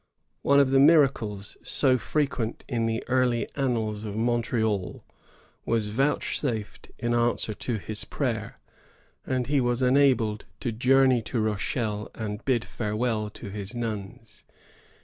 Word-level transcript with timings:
One 0.41 0.59
of 0.59 0.71
the 0.71 0.79
miracles, 0.79 1.57
so 1.61 1.99
frequent 1.99 2.65
in 2.67 2.87
the 2.87 3.03
early 3.07 3.47
annals 3.55 4.03
of 4.03 4.15
Montreal, 4.15 5.05
was 5.63 5.89
vouchsafed 5.89 6.89
in 6.97 7.13
answer 7.13 7.53
to 7.53 7.77
his 7.77 8.03
prayer, 8.03 8.59
and 9.27 9.45
he 9.45 9.61
was 9.61 9.83
enabled 9.83 10.45
to 10.61 10.71
journey 10.71 11.21
to 11.21 11.39
Rochelle 11.39 12.09
and 12.15 12.43
bid 12.45 12.65
farewell 12.65 13.29
to 13.29 13.51
his 13.51 13.75
nuns. 13.75 14.43